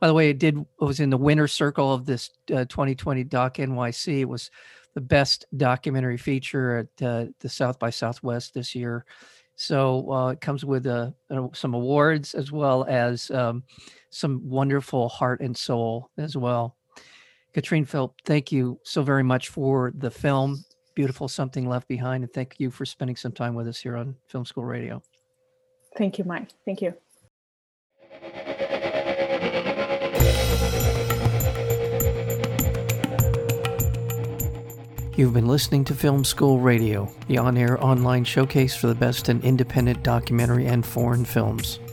by 0.00 0.06
the 0.08 0.14
way, 0.14 0.30
it 0.30 0.38
did 0.38 0.58
it 0.58 0.84
was 0.84 1.00
in 1.00 1.10
the 1.10 1.16
winner 1.16 1.48
circle 1.48 1.92
of 1.92 2.04
this 2.04 2.30
uh, 2.52 2.66
2020 2.66 3.24
Doc 3.24 3.56
NYC. 3.56 4.20
It 4.20 4.28
was 4.28 4.50
the 4.94 5.00
best 5.00 5.46
documentary 5.56 6.18
feature 6.18 6.78
at 6.78 7.06
uh, 7.06 7.26
the 7.40 7.48
South 7.48 7.78
by 7.78 7.88
Southwest 7.88 8.52
this 8.52 8.74
year 8.74 9.06
so 9.54 10.10
uh, 10.10 10.28
it 10.30 10.40
comes 10.40 10.64
with 10.64 10.86
some 11.52 11.74
awards 11.74 12.34
as 12.34 12.50
well 12.50 12.84
as 12.88 13.30
um, 13.30 13.62
some 14.10 14.40
wonderful 14.48 15.08
heart 15.08 15.40
and 15.40 15.56
soul 15.56 16.10
as 16.18 16.36
well. 16.36 16.76
Katrine 17.54 17.84
Philp, 17.84 18.14
thank 18.24 18.50
you 18.50 18.78
so 18.82 19.02
very 19.02 19.22
much 19.22 19.48
for 19.48 19.92
the 19.94 20.10
film, 20.10 20.64
Beautiful 20.94 21.28
Something 21.28 21.68
Left 21.68 21.86
Behind, 21.86 22.24
and 22.24 22.32
thank 22.32 22.58
you 22.58 22.70
for 22.70 22.86
spending 22.86 23.16
some 23.16 23.32
time 23.32 23.54
with 23.54 23.68
us 23.68 23.78
here 23.78 23.96
on 23.96 24.16
Film 24.28 24.46
School 24.46 24.64
Radio. 24.64 25.02
Thank 25.98 26.18
you, 26.18 26.24
Mike. 26.24 26.48
Thank 26.64 26.80
you. 26.80 26.94
You've 35.14 35.34
been 35.34 35.46
listening 35.46 35.84
to 35.84 35.94
Film 35.94 36.24
School 36.24 36.58
Radio, 36.58 37.12
the 37.28 37.36
on 37.36 37.58
air 37.58 37.82
online 37.84 38.24
showcase 38.24 38.74
for 38.74 38.86
the 38.86 38.94
best 38.94 39.28
in 39.28 39.42
independent 39.42 40.02
documentary 40.02 40.66
and 40.66 40.86
foreign 40.86 41.26
films. 41.26 41.80